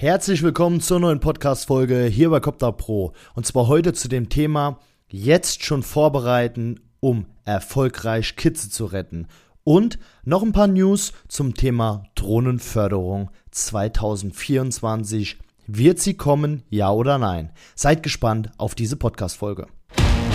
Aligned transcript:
Herzlich 0.00 0.44
willkommen 0.44 0.80
zur 0.80 1.00
neuen 1.00 1.18
Podcast-Folge 1.18 2.04
hier 2.04 2.30
bei 2.30 2.38
Copter 2.38 2.70
Pro. 2.70 3.14
Und 3.34 3.46
zwar 3.46 3.66
heute 3.66 3.92
zu 3.92 4.06
dem 4.06 4.28
Thema 4.28 4.78
jetzt 5.08 5.64
schon 5.64 5.82
vorbereiten, 5.82 6.78
um 7.00 7.26
erfolgreich 7.44 8.36
Kitze 8.36 8.70
zu 8.70 8.84
retten. 8.84 9.26
Und 9.64 9.98
noch 10.22 10.44
ein 10.44 10.52
paar 10.52 10.68
News 10.68 11.14
zum 11.26 11.54
Thema 11.54 12.04
Drohnenförderung 12.14 13.32
2024. 13.50 15.36
Wird 15.66 15.98
sie 15.98 16.14
kommen, 16.14 16.62
ja 16.70 16.92
oder 16.92 17.18
nein? 17.18 17.50
Seid 17.74 18.04
gespannt 18.04 18.52
auf 18.56 18.76
diese 18.76 18.94
Podcast-Folge. 18.94 19.66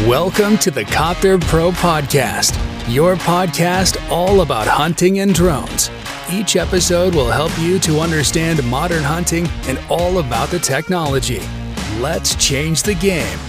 Welcome 0.02 0.58
to 0.58 0.70
the 0.70 0.84
Copter 0.84 1.38
Pro 1.38 1.72
Podcast, 1.72 2.58
your 2.94 3.16
podcast 3.16 3.96
all 4.12 4.42
about 4.42 4.68
hunting 4.68 5.20
and 5.20 5.34
drones. 5.34 5.90
Each 6.30 6.58
episode 6.58 7.16
will 7.16 7.32
help 7.32 7.58
you 7.58 7.80
to 7.80 8.02
understand 8.02 8.62
modern 8.66 9.02
hunting 9.02 9.48
and 9.66 9.80
all 9.90 10.18
about 10.18 10.50
the 10.50 10.60
technology. 10.60 11.40
Let's 12.02 12.36
change 12.36 12.84
the 12.84 12.96
game. 12.96 13.40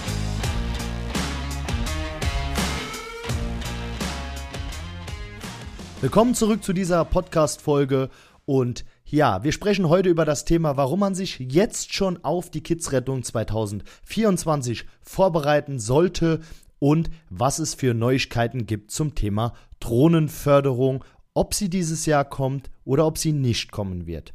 Willkommen 5.99 6.35
zurück 6.35 6.63
zu 6.63 6.71
dieser 6.71 7.03
Podcast-Folge 7.03 8.09
und 8.45 8.85
ja, 9.05 9.43
wir 9.43 9.51
sprechen 9.51 9.87
heute 9.89 10.09
über 10.09 10.25
das 10.25 10.45
Thema, 10.45 10.77
warum 10.77 10.99
man 10.99 11.15
sich 11.15 11.39
jetzt 11.39 11.93
schon 11.93 12.23
auf 12.23 12.49
die 12.49 12.61
Kidsrettung 12.61 13.23
2024 13.23 14.85
vorbereiten 15.01 15.79
sollte 15.79 16.41
und 16.79 17.09
was 17.29 17.59
es 17.59 17.73
für 17.73 17.93
Neuigkeiten 17.93 18.65
gibt 18.65 18.91
zum 18.91 19.15
Thema 19.15 19.53
Drohnenförderung 19.79 21.03
ob 21.35 21.53
sie 21.53 21.69
dieses 21.69 22.07
Jahr 22.07 22.25
kommt 22.25 22.71
oder 22.85 23.05
ob 23.05 23.19
sie 23.19 23.33
nicht 23.33 23.71
kommen 23.71 24.07
wird. 24.07 24.33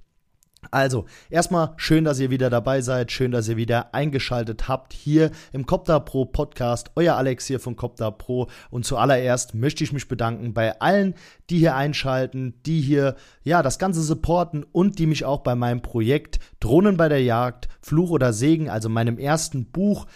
Also, 0.70 1.06
erstmal 1.30 1.72
schön, 1.78 2.04
dass 2.04 2.20
ihr 2.20 2.30
wieder 2.30 2.50
dabei 2.50 2.82
seid, 2.82 3.10
schön, 3.10 3.32
dass 3.32 3.48
ihr 3.48 3.56
wieder 3.56 3.94
eingeschaltet 3.94 4.68
habt 4.68 4.92
hier 4.92 5.30
im 5.52 5.64
Copter 5.66 5.98
Pro 6.00 6.26
Podcast. 6.26 6.90
Euer 6.96 7.16
Alex 7.16 7.46
hier 7.46 7.60
von 7.60 7.76
Copter 7.76 8.10
Pro 8.12 8.48
und 8.70 8.84
zuallererst 8.84 9.54
möchte 9.54 9.82
ich 9.82 9.92
mich 9.92 10.06
bedanken 10.06 10.52
bei 10.52 10.78
allen, 10.80 11.14
die 11.48 11.58
hier 11.58 11.74
einschalten, 11.76 12.54
die 12.66 12.80
hier 12.82 13.16
ja 13.42 13.62
das 13.62 13.78
ganze 13.78 14.02
supporten 14.02 14.64
und 14.70 14.98
die 14.98 15.06
mich 15.06 15.24
auch 15.24 15.40
bei 15.40 15.54
meinem 15.54 15.80
Projekt 15.80 16.38
Drohnen 16.60 16.96
bei 16.96 17.08
der 17.08 17.22
Jagd, 17.22 17.68
Fluch 17.80 18.10
oder 18.10 18.32
Segen, 18.32 18.68
also 18.68 18.88
meinem 18.88 19.18
ersten 19.18 19.64
Buch 19.64 20.06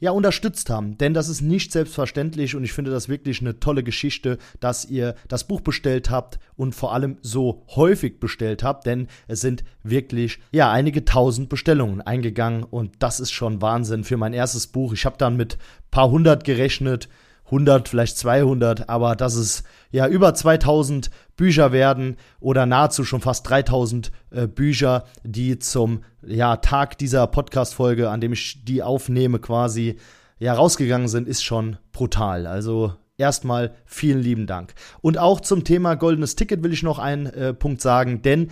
ja, 0.00 0.10
unterstützt 0.10 0.70
haben. 0.70 0.98
Denn 0.98 1.14
das 1.14 1.28
ist 1.28 1.40
nicht 1.40 1.72
selbstverständlich 1.72 2.54
und 2.54 2.64
ich 2.64 2.72
finde 2.72 2.90
das 2.90 3.08
wirklich 3.08 3.40
eine 3.40 3.60
tolle 3.60 3.82
Geschichte, 3.82 4.38
dass 4.60 4.84
ihr 4.84 5.14
das 5.28 5.44
Buch 5.44 5.60
bestellt 5.60 6.10
habt 6.10 6.38
und 6.56 6.74
vor 6.74 6.92
allem 6.92 7.18
so 7.22 7.64
häufig 7.74 8.20
bestellt 8.20 8.62
habt, 8.62 8.86
denn 8.86 9.08
es 9.28 9.40
sind 9.40 9.64
wirklich, 9.82 10.40
ja, 10.52 10.70
einige 10.70 11.04
tausend 11.04 11.48
Bestellungen 11.48 12.00
eingegangen 12.00 12.64
und 12.64 12.96
das 12.98 13.20
ist 13.20 13.32
schon 13.32 13.62
Wahnsinn 13.62 14.04
für 14.04 14.16
mein 14.16 14.32
erstes 14.32 14.66
Buch. 14.66 14.92
Ich 14.92 15.06
habe 15.06 15.16
dann 15.18 15.36
mit 15.36 15.58
paar 15.90 16.10
hundert 16.10 16.44
gerechnet 16.44 17.08
100, 17.54 17.88
vielleicht 17.88 18.18
200, 18.18 18.88
aber 18.88 19.14
dass 19.14 19.36
es 19.36 19.62
ja 19.92 20.08
über 20.08 20.34
2000 20.34 21.10
Bücher 21.36 21.72
werden 21.72 22.16
oder 22.40 22.66
nahezu 22.66 23.04
schon 23.04 23.20
fast 23.20 23.48
3000 23.48 24.10
äh, 24.30 24.46
Bücher, 24.48 25.04
die 25.22 25.58
zum 25.58 26.02
ja, 26.26 26.56
Tag 26.56 26.98
dieser 26.98 27.26
Podcast-Folge, 27.26 28.10
an 28.10 28.20
dem 28.20 28.32
ich 28.32 28.64
die 28.64 28.82
aufnehme, 28.82 29.38
quasi 29.38 29.96
ja 30.38 30.52
rausgegangen 30.52 31.08
sind, 31.08 31.28
ist 31.28 31.44
schon 31.44 31.78
brutal. 31.92 32.46
Also 32.46 32.94
erstmal 33.16 33.74
vielen 33.86 34.20
lieben 34.20 34.46
Dank. 34.48 34.74
Und 35.00 35.18
auch 35.18 35.40
zum 35.40 35.62
Thema 35.62 35.94
goldenes 35.94 36.34
Ticket 36.34 36.64
will 36.64 36.72
ich 36.72 36.82
noch 36.82 36.98
einen 36.98 37.26
äh, 37.26 37.54
Punkt 37.54 37.80
sagen, 37.80 38.22
denn 38.22 38.50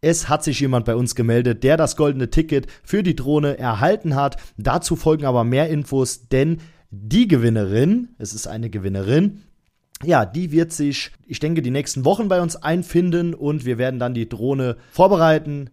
es 0.00 0.28
hat 0.28 0.44
sich 0.44 0.60
jemand 0.60 0.84
bei 0.84 0.94
uns 0.94 1.14
gemeldet, 1.14 1.64
der 1.64 1.76
das 1.76 1.96
goldene 1.96 2.30
Ticket 2.30 2.66
für 2.84 3.02
die 3.02 3.16
Drohne 3.16 3.58
erhalten 3.58 4.14
hat. 4.14 4.36
Dazu 4.58 4.96
folgen 4.96 5.24
aber 5.24 5.44
mehr 5.44 5.70
Infos, 5.70 6.28
denn 6.28 6.58
die 6.94 7.28
Gewinnerin, 7.28 8.08
es 8.18 8.34
ist 8.34 8.46
eine 8.46 8.70
Gewinnerin, 8.70 9.42
ja, 10.02 10.26
die 10.26 10.52
wird 10.52 10.72
sich, 10.72 11.12
ich 11.26 11.40
denke, 11.40 11.62
die 11.62 11.70
nächsten 11.70 12.04
Wochen 12.04 12.28
bei 12.28 12.40
uns 12.40 12.56
einfinden 12.56 13.34
und 13.34 13.64
wir 13.64 13.78
werden 13.78 14.00
dann 14.00 14.14
die 14.14 14.28
Drohne 14.28 14.76
vorbereiten, 14.90 15.70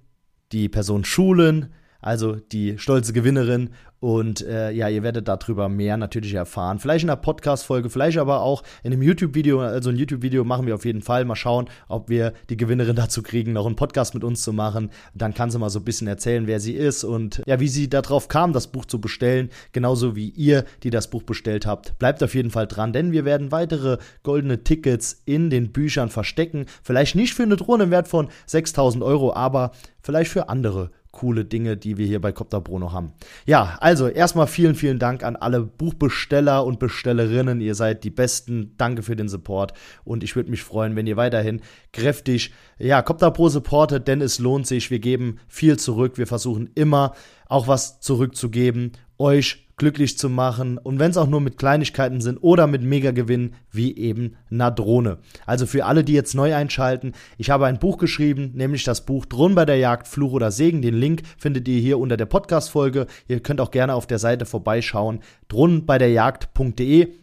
die 0.51 0.69
Person 0.69 1.03
schulen, 1.03 1.73
also 2.01 2.35
die 2.35 2.77
stolze 2.77 3.13
Gewinnerin. 3.13 3.71
Und 4.01 4.41
äh, 4.41 4.71
ja, 4.71 4.89
ihr 4.89 5.03
werdet 5.03 5.27
darüber 5.27 5.69
mehr 5.69 5.95
natürlich 5.95 6.33
erfahren. 6.33 6.79
Vielleicht 6.79 7.03
in 7.03 7.09
einer 7.11 7.21
Podcast-Folge, 7.21 7.91
vielleicht 7.91 8.17
aber 8.17 8.41
auch 8.41 8.63
in 8.83 8.91
einem 8.91 9.03
YouTube-Video. 9.03 9.61
Also 9.61 9.91
ein 9.91 9.95
YouTube-Video 9.95 10.43
machen 10.43 10.65
wir 10.65 10.73
auf 10.73 10.85
jeden 10.85 11.03
Fall. 11.03 11.23
Mal 11.23 11.35
schauen, 11.35 11.69
ob 11.87 12.09
wir 12.09 12.33
die 12.49 12.57
Gewinnerin 12.57 12.95
dazu 12.97 13.21
kriegen, 13.21 13.53
noch 13.53 13.67
einen 13.67 13.75
Podcast 13.75 14.15
mit 14.15 14.23
uns 14.23 14.41
zu 14.41 14.53
machen. 14.53 14.89
Dann 15.13 15.35
kann 15.35 15.51
sie 15.51 15.59
mal 15.59 15.69
so 15.69 15.79
ein 15.79 15.85
bisschen 15.85 16.07
erzählen, 16.07 16.47
wer 16.47 16.59
sie 16.59 16.73
ist 16.73 17.03
und 17.03 17.43
ja, 17.45 17.59
wie 17.59 17.67
sie 17.67 17.91
darauf 17.91 18.27
kam, 18.27 18.53
das 18.53 18.71
Buch 18.71 18.85
zu 18.85 18.99
bestellen. 18.99 19.51
Genauso 19.71 20.15
wie 20.15 20.29
ihr, 20.29 20.65
die 20.81 20.89
das 20.89 21.11
Buch 21.11 21.21
bestellt 21.21 21.67
habt. 21.67 21.99
Bleibt 21.99 22.23
auf 22.23 22.33
jeden 22.33 22.49
Fall 22.49 22.65
dran, 22.65 22.93
denn 22.93 23.11
wir 23.11 23.23
werden 23.23 23.51
weitere 23.51 23.99
goldene 24.23 24.63
Tickets 24.63 25.21
in 25.25 25.51
den 25.51 25.71
Büchern 25.71 26.09
verstecken. 26.09 26.65
Vielleicht 26.81 27.15
nicht 27.15 27.35
für 27.35 27.43
eine 27.43 27.55
Drohne 27.55 27.83
im 27.83 27.91
Wert 27.91 28.07
von 28.07 28.29
6000 28.47 29.03
Euro, 29.03 29.35
aber 29.35 29.73
vielleicht 30.01 30.31
für 30.31 30.49
andere 30.49 30.89
coole 31.11 31.45
Dinge, 31.45 31.77
die 31.77 31.97
wir 31.97 32.07
hier 32.07 32.21
bei 32.21 32.31
Copter 32.31 32.61
Bruno 32.61 32.91
haben. 32.91 33.13
Ja, 33.45 33.77
also 33.81 34.07
erstmal 34.07 34.47
vielen, 34.47 34.75
vielen 34.75 34.99
Dank 34.99 35.23
an 35.23 35.35
alle 35.35 35.61
Buchbesteller 35.61 36.65
und 36.65 36.79
Bestellerinnen. 36.79 37.61
Ihr 37.61 37.75
seid 37.75 38.03
die 38.03 38.09
Besten. 38.09 38.73
Danke 38.77 39.03
für 39.03 39.15
den 39.15 39.27
Support. 39.27 39.73
Und 40.03 40.23
ich 40.23 40.35
würde 40.35 40.49
mich 40.49 40.63
freuen, 40.63 40.95
wenn 40.95 41.07
ihr 41.07 41.17
weiterhin 41.17 41.61
kräftig, 41.91 42.53
ja, 42.77 43.01
Copter 43.01 43.31
Pro 43.31 43.49
supportet, 43.49 44.07
denn 44.07 44.21
es 44.21 44.39
lohnt 44.39 44.67
sich. 44.67 44.89
Wir 44.89 44.99
geben 44.99 45.39
viel 45.47 45.77
zurück. 45.77 46.17
Wir 46.17 46.27
versuchen 46.27 46.69
immer 46.75 47.13
auch 47.47 47.67
was 47.67 47.99
zurückzugeben. 47.99 48.93
Euch 49.17 49.67
glücklich 49.81 50.15
zu 50.15 50.29
machen 50.29 50.77
und 50.77 50.99
wenn 50.99 51.09
es 51.09 51.17
auch 51.17 51.25
nur 51.25 51.41
mit 51.41 51.57
Kleinigkeiten 51.57 52.21
sind 52.21 52.37
oder 52.37 52.67
mit 52.67 52.83
Megagewinnen 52.83 53.55
wie 53.71 53.97
eben 53.97 54.35
einer 54.51 54.69
Drohne. 54.69 55.17
Also 55.47 55.65
für 55.65 55.85
alle, 55.85 56.03
die 56.03 56.13
jetzt 56.13 56.35
neu 56.35 56.53
einschalten, 56.53 57.13
ich 57.39 57.49
habe 57.49 57.65
ein 57.65 57.79
Buch 57.79 57.97
geschrieben, 57.97 58.51
nämlich 58.53 58.83
das 58.83 59.07
Buch 59.07 59.25
Drohnen 59.25 59.55
bei 59.55 59.65
der 59.65 59.77
Jagd, 59.77 60.07
Fluch 60.07 60.33
oder 60.33 60.51
Segen. 60.51 60.83
Den 60.83 60.93
Link 60.93 61.23
findet 61.35 61.67
ihr 61.67 61.79
hier 61.79 61.97
unter 61.97 62.15
der 62.15 62.27
Podcast-Folge. 62.27 63.07
Ihr 63.27 63.39
könnt 63.39 63.59
auch 63.59 63.71
gerne 63.71 63.95
auf 63.95 64.05
der 64.05 64.19
Seite 64.19 64.45
vorbeischauen, 64.45 65.21
drohnenbeiderjagd.de. 65.47 67.20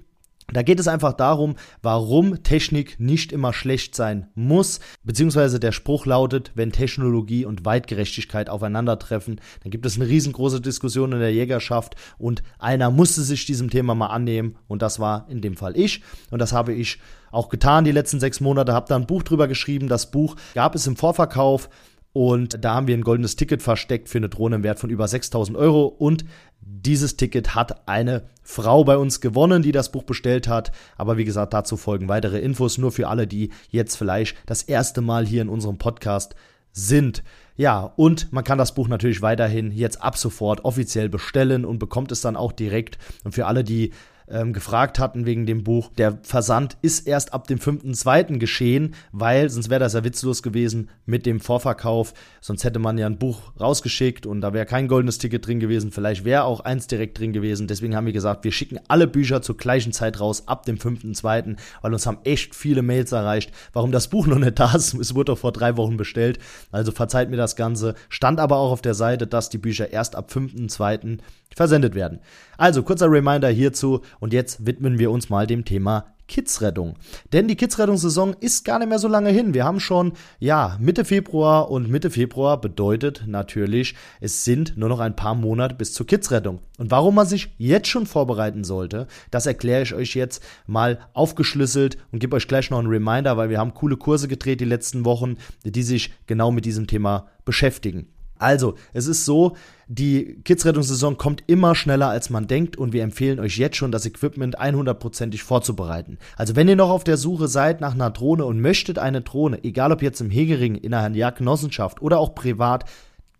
Da 0.50 0.62
geht 0.62 0.80
es 0.80 0.88
einfach 0.88 1.12
darum, 1.12 1.56
warum 1.82 2.42
Technik 2.42 2.98
nicht 2.98 3.32
immer 3.32 3.52
schlecht 3.52 3.94
sein 3.94 4.28
muss, 4.34 4.80
beziehungsweise 5.04 5.60
der 5.60 5.72
Spruch 5.72 6.06
lautet, 6.06 6.52
wenn 6.54 6.72
Technologie 6.72 7.44
und 7.44 7.66
Weitgerechtigkeit 7.66 8.48
aufeinandertreffen, 8.48 9.42
dann 9.62 9.70
gibt 9.70 9.84
es 9.84 9.96
eine 9.96 10.08
riesengroße 10.08 10.62
Diskussion 10.62 11.12
in 11.12 11.18
der 11.18 11.34
Jägerschaft 11.34 11.96
und 12.16 12.42
einer 12.58 12.90
musste 12.90 13.20
sich 13.20 13.44
diesem 13.44 13.68
Thema 13.68 13.94
mal 13.94 14.06
annehmen 14.06 14.56
und 14.68 14.80
das 14.80 14.98
war 14.98 15.26
in 15.28 15.42
dem 15.42 15.54
Fall 15.54 15.76
ich. 15.76 16.02
Und 16.30 16.38
das 16.38 16.54
habe 16.54 16.72
ich 16.72 16.98
auch 17.30 17.50
getan 17.50 17.84
die 17.84 17.92
letzten 17.92 18.18
sechs 18.18 18.40
Monate, 18.40 18.72
habe 18.72 18.88
da 18.88 18.96
ein 18.96 19.06
Buch 19.06 19.24
drüber 19.24 19.48
geschrieben, 19.48 19.86
das 19.86 20.10
Buch 20.10 20.36
gab 20.54 20.74
es 20.74 20.86
im 20.86 20.96
Vorverkauf, 20.96 21.68
und 22.12 22.64
da 22.64 22.74
haben 22.74 22.86
wir 22.86 22.96
ein 22.96 23.02
goldenes 23.02 23.36
Ticket 23.36 23.62
versteckt 23.62 24.08
für 24.08 24.18
eine 24.18 24.28
Drohne 24.28 24.56
im 24.56 24.62
Wert 24.62 24.78
von 24.78 24.90
über 24.90 25.06
6000 25.06 25.56
Euro. 25.56 25.86
Und 25.86 26.24
dieses 26.60 27.16
Ticket 27.16 27.54
hat 27.54 27.88
eine 27.88 28.24
Frau 28.42 28.82
bei 28.84 28.96
uns 28.96 29.20
gewonnen, 29.20 29.62
die 29.62 29.72
das 29.72 29.92
Buch 29.92 30.04
bestellt 30.04 30.48
hat. 30.48 30.72
Aber 30.96 31.16
wie 31.16 31.24
gesagt, 31.24 31.52
dazu 31.52 31.76
folgen 31.76 32.08
weitere 32.08 32.38
Infos 32.38 32.78
nur 32.78 32.92
für 32.92 33.08
alle, 33.08 33.26
die 33.26 33.50
jetzt 33.70 33.96
vielleicht 33.96 34.36
das 34.46 34.62
erste 34.62 35.00
Mal 35.00 35.26
hier 35.26 35.42
in 35.42 35.48
unserem 35.48 35.78
Podcast 35.78 36.34
sind. 36.72 37.22
Ja, 37.56 37.92
und 37.96 38.32
man 38.32 38.44
kann 38.44 38.58
das 38.58 38.74
Buch 38.74 38.88
natürlich 38.88 39.20
weiterhin 39.20 39.70
jetzt 39.72 40.00
ab 40.00 40.16
sofort 40.16 40.64
offiziell 40.64 41.08
bestellen 41.08 41.64
und 41.64 41.78
bekommt 41.78 42.12
es 42.12 42.20
dann 42.20 42.36
auch 42.36 42.52
direkt. 42.52 42.98
Und 43.24 43.32
für 43.32 43.46
alle, 43.46 43.64
die 43.64 43.92
ähm, 44.30 44.52
gefragt 44.52 44.98
hatten 44.98 45.26
wegen 45.26 45.46
dem 45.46 45.64
Buch. 45.64 45.90
Der 45.96 46.18
Versand 46.22 46.76
ist 46.82 47.06
erst 47.06 47.32
ab 47.32 47.46
dem 47.46 47.58
5.2. 47.58 48.38
geschehen, 48.38 48.94
weil 49.12 49.48
sonst 49.50 49.70
wäre 49.70 49.80
das 49.80 49.94
ja 49.94 50.04
witzlos 50.04 50.42
gewesen 50.42 50.90
mit 51.06 51.26
dem 51.26 51.40
Vorverkauf. 51.40 52.14
Sonst 52.40 52.64
hätte 52.64 52.78
man 52.78 52.98
ja 52.98 53.06
ein 53.06 53.18
Buch 53.18 53.52
rausgeschickt 53.60 54.26
und 54.26 54.40
da 54.40 54.52
wäre 54.52 54.66
kein 54.66 54.88
goldenes 54.88 55.18
Ticket 55.18 55.46
drin 55.46 55.60
gewesen. 55.60 55.90
Vielleicht 55.90 56.24
wäre 56.24 56.44
auch 56.44 56.60
eins 56.60 56.86
direkt 56.86 57.18
drin 57.18 57.32
gewesen. 57.32 57.66
Deswegen 57.66 57.96
haben 57.96 58.06
wir 58.06 58.12
gesagt, 58.12 58.44
wir 58.44 58.52
schicken 58.52 58.80
alle 58.88 59.06
Bücher 59.06 59.42
zur 59.42 59.56
gleichen 59.56 59.92
Zeit 59.92 60.20
raus 60.20 60.46
ab 60.46 60.64
dem 60.64 60.76
5.2., 60.76 61.56
weil 61.82 61.92
uns 61.92 62.06
haben 62.06 62.18
echt 62.24 62.54
viele 62.54 62.82
Mails 62.82 63.12
erreicht, 63.12 63.52
warum 63.72 63.92
das 63.92 64.08
Buch 64.08 64.26
noch 64.28 64.38
nicht 64.38 64.58
da 64.58 64.74
ist. 64.74 64.94
Es 64.94 65.14
wurde 65.14 65.32
doch 65.32 65.38
vor 65.38 65.52
drei 65.52 65.76
Wochen 65.76 65.96
bestellt. 65.96 66.38
Also 66.70 66.92
verzeiht 66.92 67.30
mir 67.30 67.36
das 67.36 67.56
Ganze. 67.56 67.94
Stand 68.08 68.40
aber 68.40 68.56
auch 68.56 68.72
auf 68.72 68.82
der 68.82 68.94
Seite, 68.94 69.26
dass 69.26 69.48
die 69.48 69.58
Bücher 69.58 69.92
erst 69.92 70.16
ab 70.16 70.30
5.2. 70.32 71.18
versendet 71.54 71.94
werden. 71.94 72.20
Also 72.56 72.82
kurzer 72.82 73.10
Reminder 73.10 73.48
hierzu 73.48 74.02
und 74.20 74.32
jetzt 74.32 74.66
widmen 74.66 74.98
wir 74.98 75.10
uns 75.10 75.28
mal 75.28 75.46
dem 75.46 75.64
Thema 75.64 76.14
Kidsrettung. 76.28 76.94
Denn 77.32 77.48
die 77.48 77.56
Kidsrettungssaison 77.56 78.36
ist 78.38 78.64
gar 78.64 78.78
nicht 78.78 78.88
mehr 78.88 78.98
so 78.98 79.08
lange 79.08 79.30
hin. 79.30 79.54
Wir 79.54 79.64
haben 79.64 79.80
schon, 79.80 80.12
ja, 80.38 80.76
Mitte 80.78 81.04
Februar 81.04 81.70
und 81.70 81.90
Mitte 81.90 82.10
Februar 82.10 82.60
bedeutet 82.60 83.24
natürlich, 83.26 83.94
es 84.20 84.44
sind 84.44 84.76
nur 84.76 84.90
noch 84.90 85.00
ein 85.00 85.16
paar 85.16 85.34
Monate 85.34 85.74
bis 85.74 85.94
zur 85.94 86.06
Kidsrettung. 86.06 86.60
Und 86.76 86.90
warum 86.90 87.16
man 87.16 87.26
sich 87.26 87.50
jetzt 87.56 87.88
schon 87.88 88.06
vorbereiten 88.06 88.62
sollte, 88.62 89.08
das 89.30 89.46
erkläre 89.46 89.82
ich 89.82 89.94
euch 89.94 90.14
jetzt 90.14 90.42
mal 90.66 91.00
aufgeschlüsselt 91.14 91.96
und 92.12 92.20
gebe 92.20 92.36
euch 92.36 92.46
gleich 92.46 92.70
noch 92.70 92.78
einen 92.78 92.88
Reminder, 92.88 93.36
weil 93.36 93.50
wir 93.50 93.58
haben 93.58 93.74
coole 93.74 93.96
Kurse 93.96 94.28
gedreht 94.28 94.60
die 94.60 94.66
letzten 94.66 95.04
Wochen, 95.04 95.36
die 95.64 95.82
sich 95.82 96.12
genau 96.26 96.52
mit 96.52 96.66
diesem 96.66 96.86
Thema 96.86 97.28
beschäftigen. 97.44 98.06
Also, 98.38 98.74
es 98.92 99.06
ist 99.06 99.24
so, 99.24 99.56
die 99.86 100.40
Kids-Rettungssaison 100.44 101.16
kommt 101.16 101.44
immer 101.46 101.74
schneller, 101.74 102.08
als 102.08 102.30
man 102.30 102.46
denkt 102.46 102.76
und 102.76 102.92
wir 102.92 103.02
empfehlen 103.02 103.40
euch 103.40 103.58
jetzt 103.58 103.76
schon, 103.76 103.92
das 103.92 104.06
Equipment 104.06 104.60
100%ig 104.60 105.42
vorzubereiten. 105.42 106.18
Also, 106.36 106.56
wenn 106.56 106.68
ihr 106.68 106.76
noch 106.76 106.90
auf 106.90 107.04
der 107.04 107.16
Suche 107.16 107.48
seid 107.48 107.80
nach 107.80 107.94
einer 107.94 108.10
Drohne 108.10 108.44
und 108.44 108.60
möchtet 108.60 108.98
eine 108.98 109.22
Drohne, 109.22 109.62
egal 109.64 109.92
ob 109.92 110.02
jetzt 110.02 110.20
im 110.20 110.30
Hegering, 110.30 110.74
in 110.74 110.94
einer 110.94 111.16
Jagdgenossenschaft 111.16 112.02
oder 112.02 112.18
auch 112.18 112.34
privat, 112.34 112.84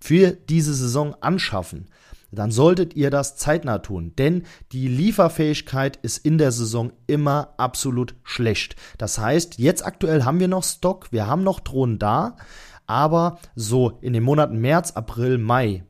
für 0.00 0.30
diese 0.30 0.74
Saison 0.74 1.16
anschaffen, 1.20 1.88
dann 2.30 2.50
solltet 2.50 2.94
ihr 2.94 3.10
das 3.10 3.36
zeitnah 3.36 3.78
tun, 3.78 4.12
denn 4.18 4.44
die 4.72 4.86
Lieferfähigkeit 4.86 5.96
ist 6.02 6.18
in 6.18 6.38
der 6.38 6.52
Saison 6.52 6.92
immer 7.06 7.54
absolut 7.56 8.14
schlecht. 8.22 8.76
Das 8.98 9.18
heißt, 9.18 9.58
jetzt 9.58 9.84
aktuell 9.84 10.24
haben 10.24 10.40
wir 10.40 10.48
noch 10.48 10.64
Stock, 10.64 11.10
wir 11.10 11.26
haben 11.26 11.42
noch 11.42 11.60
Drohnen 11.60 11.98
da, 11.98 12.36
aber 12.88 13.38
so 13.54 13.98
in 14.00 14.12
den 14.12 14.24
Monaten 14.24 14.58
März, 14.58 14.92
April, 14.92 15.38
Mai 15.38 15.84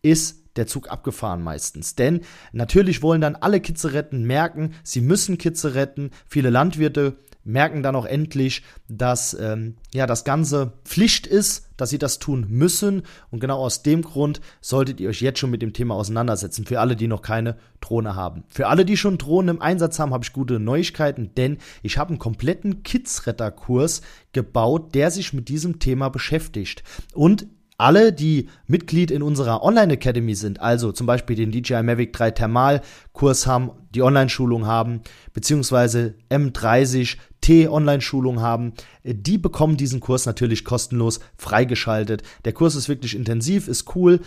ist 0.00 0.46
der 0.56 0.66
Zug 0.66 0.90
abgefahren 0.90 1.42
meistens. 1.42 1.94
Denn 1.94 2.20
natürlich 2.52 3.02
wollen 3.02 3.20
dann 3.20 3.36
alle 3.36 3.60
Kitzeretten 3.60 4.24
merken, 4.24 4.72
sie 4.82 5.02
müssen 5.02 5.36
Kitze 5.36 5.74
retten. 5.74 6.10
Viele 6.26 6.48
Landwirte 6.50 7.18
merken 7.46 7.82
dann 7.82 7.96
auch 7.96 8.04
endlich, 8.04 8.62
dass 8.88 9.34
ähm, 9.38 9.76
ja 9.94 10.06
das 10.06 10.24
Ganze 10.24 10.72
Pflicht 10.84 11.26
ist, 11.26 11.68
dass 11.76 11.90
sie 11.90 11.98
das 11.98 12.18
tun 12.18 12.46
müssen. 12.48 13.02
Und 13.30 13.40
genau 13.40 13.58
aus 13.58 13.82
dem 13.82 14.02
Grund 14.02 14.40
solltet 14.60 15.00
ihr 15.00 15.08
euch 15.08 15.20
jetzt 15.20 15.38
schon 15.38 15.50
mit 15.50 15.62
dem 15.62 15.72
Thema 15.72 15.94
auseinandersetzen. 15.94 16.66
Für 16.66 16.80
alle, 16.80 16.96
die 16.96 17.08
noch 17.08 17.22
keine 17.22 17.56
Drohne 17.80 18.14
haben. 18.14 18.44
Für 18.48 18.66
alle, 18.66 18.84
die 18.84 18.96
schon 18.96 19.18
Drohnen 19.18 19.56
im 19.56 19.62
Einsatz 19.62 19.98
haben, 19.98 20.12
habe 20.12 20.24
ich 20.24 20.32
gute 20.32 20.58
Neuigkeiten, 20.58 21.30
denn 21.36 21.58
ich 21.82 21.98
habe 21.98 22.10
einen 22.10 22.18
kompletten 22.18 22.82
Kidsretterkurs 22.82 24.02
gebaut, 24.32 24.94
der 24.94 25.10
sich 25.10 25.32
mit 25.32 25.48
diesem 25.48 25.78
Thema 25.78 26.08
beschäftigt. 26.08 26.82
Und 27.14 27.46
alle, 27.78 28.12
die 28.12 28.48
Mitglied 28.66 29.10
in 29.10 29.22
unserer 29.22 29.62
Online 29.62 29.94
Academy 29.94 30.34
sind, 30.34 30.60
also 30.60 30.92
zum 30.92 31.06
Beispiel 31.06 31.36
den 31.36 31.52
DJI 31.52 31.82
Mavic 31.82 32.12
3 32.14 32.30
Thermal 32.30 32.80
Kurs 33.12 33.46
haben, 33.46 33.70
die 33.94 34.02
Online-Schulung 34.02 34.66
haben, 34.66 35.02
beziehungsweise 35.34 36.14
M30 36.30 37.18
T 37.46 37.68
Online-Schulung 37.68 38.40
haben, 38.40 38.72
die 39.04 39.38
bekommen 39.38 39.76
diesen 39.76 40.00
Kurs 40.00 40.26
natürlich 40.26 40.64
kostenlos 40.64 41.20
freigeschaltet. 41.36 42.24
Der 42.44 42.52
Kurs 42.52 42.74
ist 42.74 42.88
wirklich 42.88 43.14
intensiv, 43.14 43.68
ist 43.68 43.94
cool, 43.94 44.18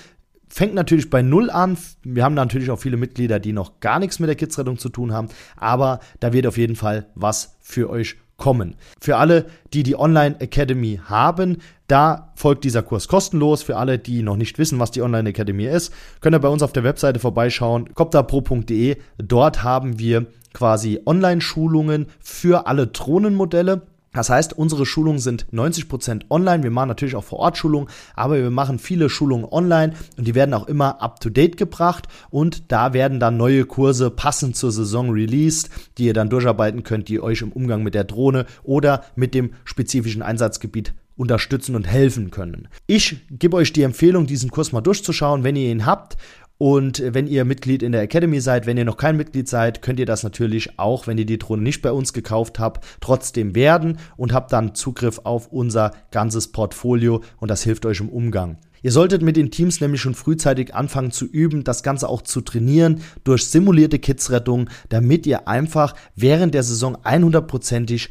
fängt 0.47 0.73
natürlich 0.73 1.09
bei 1.09 1.21
Null 1.21 1.49
an. 1.49 1.77
Wir 2.01 2.23
haben 2.23 2.33
natürlich 2.33 2.71
auch 2.71 2.79
viele 2.79 2.95
Mitglieder, 2.95 3.41
die 3.41 3.51
noch 3.51 3.81
gar 3.81 3.99
nichts 3.99 4.19
mit 4.19 4.29
der 4.29 4.37
Kidsrettung 4.37 4.77
zu 4.77 4.87
tun 4.87 5.11
haben, 5.11 5.27
aber 5.57 5.99
da 6.21 6.31
wird 6.31 6.47
auf 6.47 6.57
jeden 6.57 6.77
Fall 6.77 7.07
was 7.13 7.57
für 7.59 7.89
euch 7.89 8.15
kommen. 8.39 8.75
Für 8.99 9.17
alle, 9.17 9.45
die 9.73 9.83
die 9.83 9.97
Online 9.99 10.39
Academy 10.39 10.99
haben, 11.05 11.57
da 11.87 12.31
folgt 12.35 12.63
dieser 12.63 12.81
Kurs 12.81 13.07
kostenlos. 13.07 13.61
Für 13.61 13.77
alle, 13.77 13.99
die 13.99 14.23
noch 14.23 14.37
nicht 14.37 14.57
wissen, 14.57 14.79
was 14.79 14.89
die 14.91 15.03
Online 15.03 15.29
Academy 15.29 15.65
ist, 15.65 15.93
könnt 16.21 16.35
ihr 16.35 16.39
bei 16.39 16.47
uns 16.47 16.63
auf 16.63 16.73
der 16.73 16.83
Webseite 16.83 17.19
vorbeischauen, 17.19 17.93
copterpro.de. 17.93 18.97
Dort 19.17 19.63
haben 19.63 19.99
wir 19.99 20.25
quasi 20.53 20.99
Online-Schulungen 21.05 22.07
für 22.19 22.65
alle 22.65 22.87
Drohnenmodelle. 22.87 23.83
Das 24.11 24.29
heißt, 24.29 24.53
unsere 24.53 24.85
Schulungen 24.85 25.19
sind 25.19 25.45
90% 25.53 26.23
online. 26.29 26.63
Wir 26.63 26.71
machen 26.71 26.87
natürlich 26.87 27.15
auch 27.15 27.23
vor 27.23 27.39
Ort 27.39 27.57
Schulungen, 27.57 27.89
aber 28.15 28.35
wir 28.35 28.49
machen 28.49 28.79
viele 28.79 29.09
Schulungen 29.09 29.45
online 29.45 29.93
und 30.17 30.27
die 30.27 30.35
werden 30.35 30.53
auch 30.53 30.67
immer 30.67 31.01
up 31.01 31.19
to 31.19 31.29
date 31.29 31.57
gebracht 31.57 32.07
und 32.29 32.71
da 32.71 32.93
werden 32.93 33.19
dann 33.19 33.37
neue 33.37 33.65
Kurse 33.65 34.09
passend 34.09 34.55
zur 34.55 34.71
Saison 34.71 35.11
released, 35.11 35.69
die 35.97 36.05
ihr 36.05 36.13
dann 36.13 36.29
durcharbeiten 36.29 36.83
könnt, 36.83 37.07
die 37.07 37.21
euch 37.21 37.41
im 37.41 37.51
Umgang 37.51 37.83
mit 37.83 37.93
der 37.93 38.03
Drohne 38.03 38.45
oder 38.63 39.03
mit 39.15 39.33
dem 39.35 39.51
spezifischen 39.63 40.21
Einsatzgebiet 40.21 40.93
unterstützen 41.15 41.75
und 41.75 41.85
helfen 41.85 42.31
können. 42.31 42.69
Ich 42.87 43.17
gebe 43.29 43.57
euch 43.57 43.73
die 43.73 43.83
Empfehlung, 43.83 44.25
diesen 44.25 44.51
Kurs 44.51 44.71
mal 44.71 44.81
durchzuschauen, 44.81 45.43
wenn 45.43 45.57
ihr 45.57 45.69
ihn 45.69 45.85
habt 45.85 46.15
und 46.59 47.01
wenn 47.05 47.25
ihr 47.25 47.45
Mitglied 47.45 47.81
in 47.81 47.93
der 47.93 48.01
Academy 48.01 48.41
seid, 48.41 48.65
wenn 48.65 48.77
ihr 48.77 48.83
noch 48.83 48.97
kein 48.97 49.15
Mitglied 49.15 49.47
seid, 49.47 49.81
könnt 49.81 49.97
ihr 49.97 50.05
das 50.05 50.23
natürlich 50.23 50.77
auch, 50.77 51.07
wenn 51.07 51.17
ihr 51.17 51.25
die 51.25 51.39
Drohne 51.39 51.63
nicht 51.63 51.81
bei 51.81 51.93
uns 51.93 52.11
gekauft 52.11 52.59
habt, 52.59 52.85
trotzdem 52.99 53.55
werden 53.55 53.97
und 54.17 54.33
habt 54.33 54.51
dann 54.51 54.75
Zugriff 54.75 55.21
auf 55.23 55.47
unser 55.47 55.93
ganzes 56.11 56.49
Portfolio 56.51 57.23
und 57.37 57.49
das 57.49 57.63
hilft 57.63 57.85
euch 57.85 58.01
im 58.01 58.09
Umgang. 58.09 58.57
Ihr 58.81 58.91
solltet 58.91 59.21
mit 59.21 59.37
den 59.37 59.51
Teams 59.51 59.79
nämlich 59.79 60.01
schon 60.01 60.15
frühzeitig 60.15 60.75
anfangen 60.75 61.11
zu 61.11 61.25
üben, 61.25 61.63
das 61.63 61.81
Ganze 61.81 62.09
auch 62.09 62.23
zu 62.23 62.41
trainieren 62.41 63.01
durch 63.23 63.45
simulierte 63.45 63.97
Kidsrettung, 63.97 64.69
damit 64.89 65.25
ihr 65.27 65.47
einfach 65.47 65.95
während 66.15 66.53
der 66.53 66.63
Saison 66.63 66.97
100%ig 66.97 68.09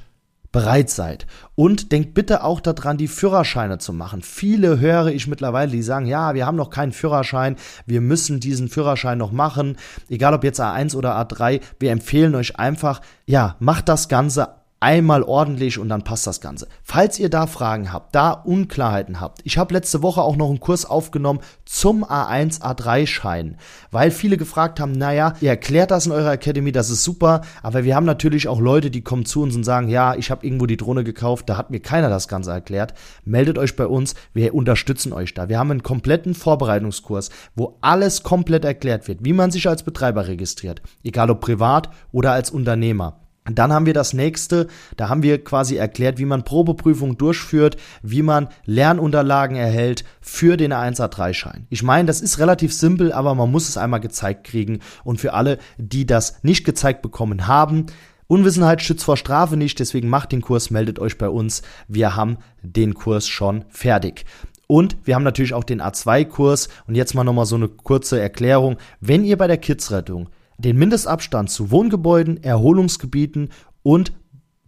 bereit 0.52 0.90
seid. 0.90 1.26
Und 1.54 1.92
denkt 1.92 2.14
bitte 2.14 2.44
auch 2.44 2.60
daran, 2.60 2.96
die 2.96 3.08
Führerscheine 3.08 3.78
zu 3.78 3.92
machen. 3.92 4.22
Viele 4.22 4.80
höre 4.80 5.08
ich 5.08 5.26
mittlerweile, 5.26 5.70
die 5.70 5.82
sagen, 5.82 6.06
ja, 6.06 6.34
wir 6.34 6.46
haben 6.46 6.56
noch 6.56 6.70
keinen 6.70 6.92
Führerschein, 6.92 7.56
wir 7.86 8.00
müssen 8.00 8.40
diesen 8.40 8.68
Führerschein 8.68 9.18
noch 9.18 9.32
machen, 9.32 9.76
egal 10.08 10.34
ob 10.34 10.44
jetzt 10.44 10.60
A1 10.60 10.96
oder 10.96 11.18
A3, 11.20 11.60
wir 11.78 11.90
empfehlen 11.90 12.34
euch 12.34 12.58
einfach, 12.58 13.00
ja, 13.26 13.56
macht 13.58 13.88
das 13.88 14.08
Ganze 14.08 14.57
einmal 14.80 15.22
ordentlich 15.22 15.78
und 15.78 15.88
dann 15.88 16.04
passt 16.04 16.26
das 16.26 16.40
Ganze. 16.40 16.68
Falls 16.82 17.18
ihr 17.18 17.28
da 17.28 17.46
Fragen 17.46 17.92
habt, 17.92 18.14
da 18.14 18.30
Unklarheiten 18.30 19.20
habt, 19.20 19.40
ich 19.44 19.58
habe 19.58 19.74
letzte 19.74 20.02
Woche 20.02 20.22
auch 20.22 20.36
noch 20.36 20.48
einen 20.48 20.60
Kurs 20.60 20.84
aufgenommen 20.84 21.40
zum 21.64 22.04
A1, 22.04 22.60
A3 22.60 23.06
Schein, 23.06 23.56
weil 23.90 24.10
viele 24.10 24.36
gefragt 24.36 24.80
haben, 24.80 24.92
naja, 24.92 25.34
ihr 25.40 25.50
erklärt 25.50 25.90
das 25.90 26.06
in 26.06 26.12
eurer 26.12 26.32
Academy, 26.32 26.72
das 26.72 26.90
ist 26.90 27.04
super, 27.04 27.42
aber 27.62 27.84
wir 27.84 27.96
haben 27.96 28.06
natürlich 28.06 28.48
auch 28.48 28.60
Leute, 28.60 28.90
die 28.90 29.02
kommen 29.02 29.24
zu 29.24 29.42
uns 29.42 29.56
und 29.56 29.64
sagen, 29.64 29.88
ja, 29.88 30.14
ich 30.14 30.30
habe 30.30 30.46
irgendwo 30.46 30.66
die 30.66 30.76
Drohne 30.76 31.04
gekauft, 31.04 31.48
da 31.48 31.56
hat 31.56 31.70
mir 31.70 31.80
keiner 31.80 32.08
das 32.08 32.28
Ganze 32.28 32.50
erklärt. 32.50 32.94
Meldet 33.24 33.58
euch 33.58 33.76
bei 33.76 33.86
uns, 33.86 34.14
wir 34.32 34.54
unterstützen 34.54 35.12
euch 35.12 35.34
da. 35.34 35.48
Wir 35.48 35.58
haben 35.58 35.70
einen 35.70 35.82
kompletten 35.82 36.34
Vorbereitungskurs, 36.34 37.30
wo 37.54 37.76
alles 37.80 38.22
komplett 38.22 38.64
erklärt 38.64 39.08
wird, 39.08 39.24
wie 39.24 39.32
man 39.32 39.50
sich 39.50 39.68
als 39.68 39.82
Betreiber 39.82 40.28
registriert, 40.28 40.82
egal 41.02 41.30
ob 41.30 41.40
privat 41.40 41.90
oder 42.12 42.32
als 42.32 42.50
Unternehmer. 42.50 43.20
Dann 43.50 43.72
haben 43.72 43.86
wir 43.86 43.94
das 43.94 44.12
nächste, 44.12 44.66
da 44.96 45.08
haben 45.08 45.22
wir 45.22 45.42
quasi 45.42 45.76
erklärt, 45.76 46.18
wie 46.18 46.24
man 46.24 46.44
Probeprüfungen 46.44 47.16
durchführt, 47.16 47.76
wie 48.02 48.22
man 48.22 48.48
Lernunterlagen 48.64 49.56
erhält 49.56 50.04
für 50.20 50.56
den 50.56 50.72
A1A3-Schein. 50.72 51.66
Ich 51.70 51.82
meine, 51.82 52.06
das 52.06 52.20
ist 52.20 52.38
relativ 52.38 52.72
simpel, 52.72 53.12
aber 53.12 53.34
man 53.34 53.50
muss 53.50 53.68
es 53.68 53.76
einmal 53.76 54.00
gezeigt 54.00 54.44
kriegen. 54.44 54.80
Und 55.04 55.20
für 55.20 55.34
alle, 55.34 55.58
die 55.78 56.06
das 56.06 56.42
nicht 56.42 56.64
gezeigt 56.64 57.02
bekommen 57.02 57.46
haben, 57.46 57.86
Unwissenheit 58.26 58.82
schützt 58.82 59.04
vor 59.04 59.16
Strafe 59.16 59.56
nicht, 59.56 59.78
deswegen 59.80 60.08
macht 60.08 60.32
den 60.32 60.42
Kurs, 60.42 60.70
meldet 60.70 60.98
euch 60.98 61.16
bei 61.16 61.30
uns. 61.30 61.62
Wir 61.88 62.14
haben 62.14 62.36
den 62.62 62.92
Kurs 62.92 63.26
schon 63.26 63.64
fertig. 63.70 64.26
Und 64.66 64.98
wir 65.04 65.14
haben 65.14 65.22
natürlich 65.24 65.54
auch 65.54 65.64
den 65.64 65.80
A2-Kurs. 65.80 66.68
Und 66.86 66.94
jetzt 66.94 67.14
mal 67.14 67.24
nochmal 67.24 67.46
so 67.46 67.56
eine 67.56 67.68
kurze 67.68 68.20
Erklärung. 68.20 68.76
Wenn 69.00 69.24
ihr 69.24 69.38
bei 69.38 69.46
der 69.46 69.56
Kidsrettung 69.56 70.28
den 70.58 70.76
Mindestabstand 70.76 71.50
zu 71.50 71.70
Wohngebäuden, 71.70 72.42
Erholungsgebieten 72.42 73.50
und 73.82 74.12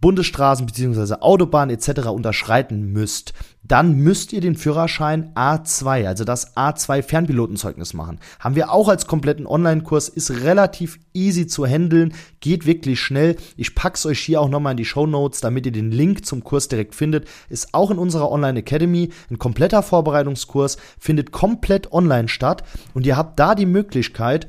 Bundesstraßen 0.01 0.65
bzw. 0.65 1.17
Autobahnen 1.21 1.75
etc. 1.75 2.07
unterschreiten 2.07 2.91
müsst, 2.91 3.33
dann 3.61 3.97
müsst 3.97 4.33
ihr 4.33 4.41
den 4.41 4.55
Führerschein 4.55 5.31
A2, 5.35 6.07
also 6.07 6.23
das 6.23 6.57
A2 6.57 7.03
Fernpilotenzeugnis 7.03 7.93
machen. 7.93 8.19
Haben 8.39 8.55
wir 8.55 8.71
auch 8.71 8.89
als 8.89 9.05
kompletten 9.05 9.45
Online-Kurs, 9.45 10.09
ist 10.09 10.31
relativ 10.43 10.99
easy 11.13 11.45
zu 11.45 11.67
handeln, 11.67 12.15
geht 12.39 12.65
wirklich 12.65 12.99
schnell. 12.99 13.35
Ich 13.55 13.75
pack's 13.75 14.05
euch 14.07 14.19
hier 14.19 14.41
auch 14.41 14.49
nochmal 14.49 14.71
in 14.71 14.77
die 14.77 14.85
Show 14.85 15.05
Notes, 15.05 15.39
damit 15.39 15.67
ihr 15.67 15.71
den 15.71 15.91
Link 15.91 16.25
zum 16.25 16.43
Kurs 16.43 16.67
direkt 16.67 16.95
findet. 16.95 17.27
Ist 17.49 17.75
auch 17.75 17.91
in 17.91 17.99
unserer 17.99 18.31
Online 18.31 18.59
Academy 18.59 19.11
ein 19.29 19.37
kompletter 19.37 19.83
Vorbereitungskurs, 19.83 20.77
findet 20.97 21.31
komplett 21.31 21.93
online 21.93 22.27
statt 22.27 22.63
und 22.95 23.05
ihr 23.05 23.17
habt 23.17 23.39
da 23.39 23.53
die 23.53 23.67
Möglichkeit, 23.67 24.47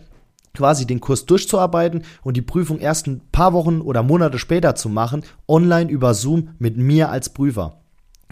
quasi 0.55 0.87
den 0.87 1.01
Kurs 1.01 1.27
durchzuarbeiten 1.27 2.05
und 2.23 2.37
die 2.37 2.43
Prüfung 2.43 2.79
erst 2.79 3.07
ein 3.07 3.21
paar 3.33 3.53
Wochen 3.53 3.81
oder 3.81 4.03
Monate 4.03 4.39
später 4.39 4.75
zu 4.75 4.89
machen, 4.89 5.23
online 5.49 5.91
über 5.91 6.15
Zoom 6.15 6.51
mit 6.59 6.77
mir 6.77 7.11
als 7.11 7.31
Prüfer. 7.31 7.82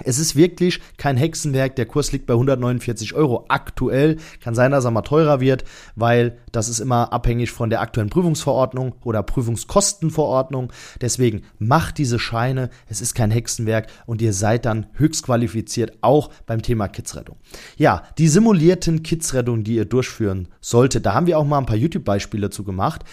Es 0.05 0.19
ist 0.19 0.37
wirklich 0.37 0.81
kein 0.97 1.17
Hexenwerk. 1.17 1.77
Der 1.77 1.87
Kurs 1.87 2.13
liegt 2.13 2.27
bei 2.27 2.35
149 2.35 3.15
Euro 3.15 3.45
aktuell. 3.49 4.17
Kann 4.41 4.55
sein, 4.55 4.71
dass 4.71 4.85
er 4.85 4.91
mal 4.91 5.03
teurer 5.03 5.41
wird, 5.41 5.65
weil 5.97 6.39
das 6.53 6.69
ist 6.69 6.81
immer 6.81 7.13
abhängig 7.13 7.51
von 7.51 7.71
der 7.71 7.81
aktuellen 7.81 8.11
Prüfungsverordnung 8.11 8.95
oder 9.05 9.23
Prüfungskostenverordnung. 9.23 10.73
Deswegen 11.01 11.43
macht 11.59 11.99
diese 11.99 12.19
Scheine. 12.19 12.71
Es 12.89 13.01
ist 13.01 13.15
kein 13.15 13.31
Hexenwerk 13.31 13.89
und 14.07 14.23
ihr 14.23 14.33
seid 14.33 14.65
dann 14.65 14.87
höchst 14.95 15.25
qualifiziert 15.25 15.99
auch 16.01 16.31
beim 16.47 16.63
Thema 16.63 16.89
Kidsrettung. 16.89 17.37
Ja, 17.77 18.03
die 18.19 18.29
simulierten 18.29 19.03
Kidsrettungen, 19.03 19.65
die 19.65 19.77
ihr 19.77 19.85
durchführen 19.85 20.49
solltet, 20.61 21.07
da 21.07 21.15
haben 21.15 21.27
wir 21.27 21.39
auch 21.39 21.45
mal 21.45 21.59
ein 21.59 21.67
paar 21.67 21.77
YouTube-Beispiele 21.77 22.51
zu 22.51 22.65
gemacht 22.65 23.05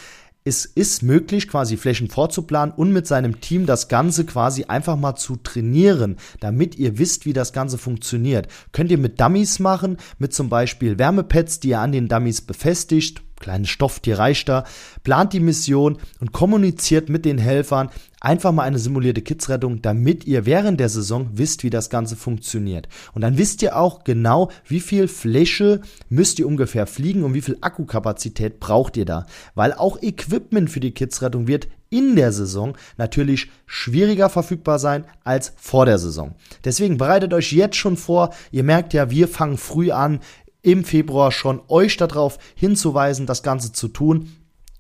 es 0.47 0.65
ist 0.65 1.03
möglich, 1.03 1.49
quasi 1.49 1.75
Flächen 1.75 2.07
vorzuplanen 2.07 2.73
und 2.75 2.93
mit 2.93 3.05
seinem 3.05 3.41
Team 3.41 3.65
das 3.65 3.89
Ganze 3.89 4.25
quasi 4.25 4.63
einfach 4.63 4.95
mal 4.95 5.15
zu 5.15 5.35
trainieren, 5.35 6.15
damit 6.39 6.77
ihr 6.77 6.97
wisst, 6.97 7.25
wie 7.25 7.33
das 7.33 7.51
Ganze 7.51 7.77
funktioniert. 7.77 8.47
Könnt 8.71 8.89
ihr 8.89 8.97
mit 8.97 9.19
Dummies 9.19 9.59
machen, 9.59 9.97
mit 10.19 10.33
zum 10.33 10.47
Beispiel 10.47 10.97
Wärmepads, 10.97 11.59
die 11.59 11.69
ihr 11.69 11.79
an 11.79 11.91
den 11.91 12.07
Dummies 12.07 12.41
befestigt 12.41 13.21
kleines 13.39 13.69
Stofftier 13.69 14.19
reicht 14.19 14.49
da, 14.49 14.65
plant 15.03 15.33
die 15.33 15.39
Mission 15.39 15.97
und 16.19 16.31
kommuniziert 16.31 17.09
mit 17.09 17.25
den 17.25 17.37
Helfern 17.37 17.89
einfach 18.19 18.51
mal 18.51 18.63
eine 18.63 18.79
simulierte 18.79 19.21
Kidsrettung, 19.21 19.81
damit 19.81 20.25
ihr 20.25 20.45
während 20.45 20.79
der 20.79 20.89
Saison 20.89 21.29
wisst, 21.33 21.63
wie 21.63 21.69
das 21.69 21.89
Ganze 21.89 22.15
funktioniert. 22.15 22.87
Und 23.13 23.21
dann 23.21 23.37
wisst 23.37 23.61
ihr 23.61 23.77
auch 23.77 24.03
genau, 24.03 24.49
wie 24.65 24.79
viel 24.79 25.07
Fläche 25.07 25.81
müsst 26.09 26.39
ihr 26.39 26.47
ungefähr 26.47 26.87
fliegen 26.87 27.23
und 27.23 27.33
wie 27.33 27.41
viel 27.41 27.57
Akkukapazität 27.61 28.59
braucht 28.59 28.97
ihr 28.97 29.05
da. 29.05 29.25
Weil 29.55 29.73
auch 29.73 30.01
Equipment 30.01 30.69
für 30.69 30.79
die 30.79 30.91
Kidsrettung 30.91 31.47
wird 31.47 31.67
in 31.89 32.15
der 32.15 32.31
Saison 32.31 32.75
natürlich 32.97 33.49
schwieriger 33.65 34.29
verfügbar 34.29 34.79
sein 34.79 35.05
als 35.23 35.53
vor 35.55 35.85
der 35.85 35.99
Saison. 35.99 36.35
Deswegen 36.65 36.97
bereitet 36.97 37.33
euch 37.33 37.53
jetzt 37.53 37.77
schon 37.77 37.95
vor. 37.97 38.33
Ihr 38.51 38.63
merkt 38.63 38.93
ja, 38.93 39.09
wir 39.09 39.27
fangen 39.27 39.57
früh 39.57 39.91
an 39.91 40.19
im 40.67 40.83
Februar 40.83 41.31
schon 41.31 41.61
euch 41.69 41.95
darauf 41.95 42.37
hinzuweisen, 42.53 43.25
das 43.25 43.41
Ganze 43.41 43.71
zu 43.71 43.87
tun. 43.87 44.33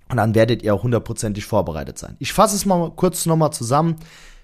Und 0.09 0.17
dann 0.17 0.35
werdet 0.35 0.61
ihr 0.61 0.73
auch 0.73 0.83
hundertprozentig 0.83 1.45
vorbereitet 1.45 1.97
sein. 1.97 2.17
Ich 2.19 2.33
fasse 2.33 2.57
es 2.57 2.65
mal 2.65 2.91
kurz 2.91 3.25
nochmal 3.25 3.53
zusammen. 3.53 3.95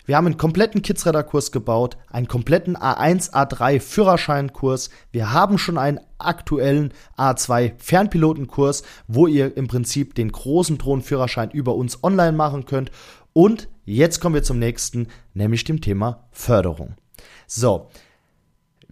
Wir 0.06 0.16
haben 0.16 0.26
einen 0.26 0.38
kompletten 0.38 0.82
Kidsradar-Kurs 0.82 1.52
gebaut, 1.52 1.98
einen 2.10 2.30
kompletten 2.30 2.78
A1, 2.78 3.32
A3 3.32 3.82
Führerscheinkurs. 3.82 4.90
Wir 5.12 5.34
haben 5.34 5.58
schon 5.58 5.78
einen 5.78 6.00
aktuellen 6.18 6.94
A2 7.18 7.74
Fernpilotenkurs, 7.78 8.84
wo 9.08 9.28
ihr 9.28 9.58
im 9.58 9.68
Prinzip 9.68 10.16
den 10.16 10.32
großen 10.32 10.78
Drohnenführerschein 10.78 11.52
über 11.52 11.76
uns 11.76 12.06
online 12.06 12.38
machen 12.38 12.66
könnt. 12.66 12.90
Und 13.34 13.68
jetzt 13.84 14.22
kommen 14.22 14.36
wir 14.36 14.44
zum 14.44 14.60
nächsten, 14.60 15.08
nämlich 15.34 15.66
dem 15.66 15.82
Thema 15.82 16.26
Förderung. 16.32 16.96
So, 17.48 17.90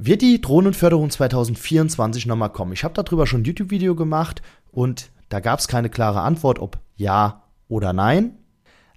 wird 0.04 0.24
die 0.24 0.42
Drohnenförderung 0.42 1.12
2024 1.12 2.26
nochmal 2.26 2.52
kommen? 2.52 2.74
Ich 2.74 2.84
habe 2.84 2.96
darüber 2.96 3.28
schon 3.28 3.42
ein 3.42 3.46
YouTube-Video 3.46 3.96
gemacht 3.96 4.42
und 4.72 5.12
da 5.30 5.40
gab 5.40 5.60
es 5.60 5.68
keine 5.68 5.90
klare 5.90 6.22
Antwort, 6.22 6.58
ob 6.58 6.80
ja 6.96 7.44
oder 7.68 7.94
nein. 7.94 8.40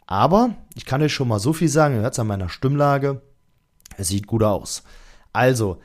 Aber 0.07 0.55
ich 0.75 0.87
kann 0.87 1.03
euch 1.03 1.13
schon 1.13 1.29
mal 1.29 1.39
so 1.39 1.53
viel 1.53 1.69
sagen, 1.69 1.97
ihr 1.97 2.01
hört 2.01 2.15
es 2.15 2.19
an 2.19 2.27
meiner 2.27 2.49
Stimmlage, 2.49 3.21
es 3.99 4.09
sieht 4.09 4.27
gut 4.27 4.43
aus. 4.43 4.83
Also, 5.35 5.79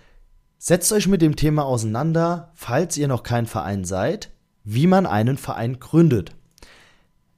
setzt 0.58 0.94
euch 0.94 1.08
mit 1.08 1.22
dem 1.22 1.36
Thema 1.36 1.66
auseinander, 1.66 2.52
falls 2.54 2.98
ihr 2.98 3.10
noch 3.10 3.24
kein 3.24 3.46
Verein 3.46 3.84
seid, 3.84 4.32
wie 4.64 4.88
man 4.88 5.06
einen 5.06 5.38
Verein 5.38 5.80
gründet. 5.80 6.32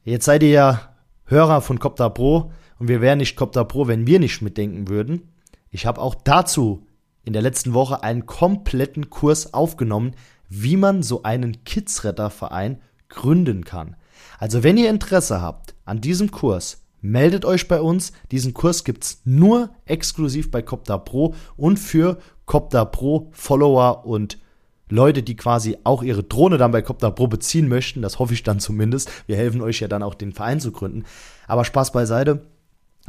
Jetzt 0.03 0.25
seid 0.25 0.43
ihr 0.43 0.49
ja 0.49 0.95
Hörer 1.25 1.61
von 1.61 1.79
Copter 1.79 2.11
Pro 2.11 2.51
und 2.77 2.89
wir 2.89 3.01
wären 3.01 3.17
nicht 3.17 3.35
Copter 3.35 3.65
Pro, 3.65 3.87
wenn 3.87 4.05
wir 4.05 4.19
nicht 4.19 4.41
mitdenken 4.43 4.87
würden. 4.87 5.33
Ich 5.71 5.87
habe 5.87 5.99
auch 5.99 6.13
dazu 6.13 6.85
in 7.23 7.33
der 7.33 7.41
letzten 7.41 7.73
Woche 7.73 8.03
einen 8.03 8.25
kompletten 8.25 9.09
Kurs 9.09 9.53
aufgenommen, 9.53 10.13
wie 10.49 10.77
man 10.77 11.03
so 11.03 11.23
einen 11.23 11.63
Kidsretterverein 11.63 12.81
gründen 13.09 13.63
kann. 13.63 13.95
Also 14.39 14.63
wenn 14.63 14.77
ihr 14.77 14.89
Interesse 14.89 15.41
habt 15.41 15.75
an 15.85 16.01
diesem 16.01 16.31
Kurs, 16.31 16.83
meldet 17.01 17.45
euch 17.45 17.67
bei 17.67 17.81
uns. 17.81 18.11
Diesen 18.31 18.53
Kurs 18.53 18.83
gibt 18.83 19.03
es 19.03 19.21
nur 19.25 19.69
exklusiv 19.85 20.51
bei 20.51 20.61
Copter 20.61 20.97
Pro 20.97 21.35
und 21.57 21.77
für 21.77 22.17
Copter 22.45 22.85
Pro 22.85 23.29
Follower 23.31 24.05
und 24.05 24.39
Leute, 24.89 25.23
die 25.23 25.37
quasi 25.37 25.77
auch 25.83 26.03
ihre 26.03 26.23
Drohne 26.23 26.57
dann 26.57 26.71
bei 26.71 26.81
Copter 26.81 27.11
Pro 27.11 27.27
beziehen 27.27 27.69
möchten. 27.69 28.01
Das 28.01 28.19
hoffe 28.19 28.33
ich 28.33 28.43
dann 28.43 28.59
zumindest. 28.59 29.09
Wir 29.25 29.37
helfen 29.37 29.61
euch 29.61 29.79
ja 29.79 29.87
dann 29.87 30.03
auch 30.03 30.15
den 30.15 30.33
Verein 30.33 30.59
zu 30.59 30.71
gründen. 30.71 31.05
Aber 31.47 31.63
Spaß 31.63 31.93
beiseite. 31.93 32.45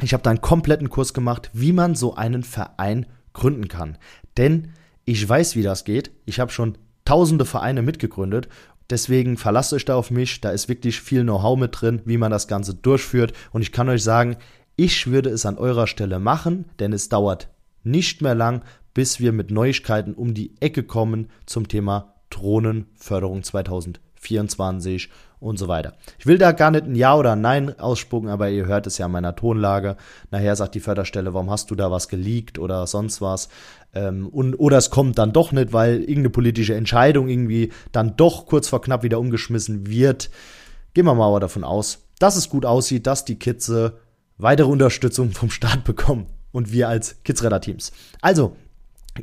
Ich 0.01 0.13
habe 0.13 0.23
da 0.23 0.29
einen 0.29 0.41
kompletten 0.41 0.89
Kurs 0.89 1.13
gemacht, 1.13 1.49
wie 1.53 1.73
man 1.73 1.95
so 1.95 2.15
einen 2.15 2.43
Verein 2.43 3.05
gründen 3.33 3.67
kann. 3.67 3.97
Denn 4.37 4.69
ich 5.05 5.27
weiß, 5.27 5.55
wie 5.55 5.63
das 5.63 5.83
geht. 5.83 6.11
Ich 6.25 6.39
habe 6.39 6.51
schon 6.51 6.77
tausende 7.05 7.45
Vereine 7.45 7.81
mitgegründet. 7.81 8.47
Deswegen 8.89 9.37
verlasst 9.37 9.73
euch 9.73 9.85
da 9.85 9.95
auf 9.95 10.11
mich. 10.11 10.41
Da 10.41 10.51
ist 10.51 10.69
wirklich 10.69 11.01
viel 11.01 11.23
Know-how 11.23 11.57
mit 11.57 11.81
drin, 11.81 12.01
wie 12.05 12.17
man 12.17 12.31
das 12.31 12.47
Ganze 12.47 12.75
durchführt. 12.75 13.33
Und 13.51 13.61
ich 13.61 13.71
kann 13.71 13.89
euch 13.89 14.03
sagen, 14.03 14.37
ich 14.75 15.07
würde 15.07 15.29
es 15.29 15.45
an 15.45 15.57
eurer 15.57 15.87
Stelle 15.87 16.19
machen, 16.19 16.65
denn 16.79 16.93
es 16.93 17.09
dauert 17.09 17.49
nicht 17.83 18.21
mehr 18.21 18.35
lang, 18.35 18.63
bis 18.93 19.19
wir 19.19 19.31
mit 19.31 19.51
Neuigkeiten 19.51 20.13
um 20.13 20.33
die 20.33 20.55
Ecke 20.59 20.83
kommen 20.83 21.29
zum 21.45 21.67
Thema 21.67 22.15
Drohnenförderung 22.29 23.43
2024 24.23 25.09
und 25.43 25.57
so 25.57 25.67
weiter. 25.67 25.93
Ich 26.17 26.25
will 26.25 26.37
da 26.37 26.53
gar 26.53 26.71
nicht 26.71 26.85
ein 26.85 26.95
Ja 26.95 27.15
oder 27.15 27.33
ein 27.33 27.41
Nein 27.41 27.77
ausspucken, 27.77 28.29
aber 28.29 28.49
ihr 28.49 28.65
hört 28.65 28.87
es 28.87 28.97
ja 28.97 29.05
an 29.05 29.11
meiner 29.11 29.35
Tonlage. 29.35 29.97
Nachher 30.31 30.55
sagt 30.55 30.73
die 30.73 30.79
Förderstelle, 30.79 31.33
warum 31.33 31.51
hast 31.51 31.69
du 31.69 31.75
da 31.75 31.91
was 31.91 32.07
geleakt 32.07 32.57
oder 32.57 32.87
sonst 32.87 33.21
was. 33.21 33.49
Ähm, 33.93 34.27
und, 34.29 34.55
oder 34.55 34.77
es 34.77 34.89
kommt 34.89 35.17
dann 35.17 35.33
doch 35.33 35.51
nicht, 35.51 35.73
weil 35.73 35.99
irgendeine 35.99 36.29
politische 36.29 36.75
Entscheidung 36.75 37.27
irgendwie 37.27 37.73
dann 37.91 38.15
doch 38.15 38.45
kurz 38.45 38.69
vor 38.69 38.81
knapp 38.81 39.03
wieder 39.03 39.19
umgeschmissen 39.19 39.87
wird. 39.87 40.29
Gehen 40.93 41.05
wir 41.05 41.13
mal 41.13 41.27
aber 41.27 41.41
davon 41.41 41.65
aus, 41.65 42.07
dass 42.19 42.37
es 42.37 42.49
gut 42.49 42.65
aussieht, 42.65 43.05
dass 43.05 43.25
die 43.25 43.37
Kids 43.37 43.67
äh, 43.67 43.91
weitere 44.37 44.67
Unterstützung 44.67 45.31
vom 45.31 45.49
Staat 45.49 45.83
bekommen 45.83 46.27
und 46.53 46.71
wir 46.71 46.87
als 46.87 47.21
Kidsradar-Teams. 47.23 47.91
Also, 48.21 48.55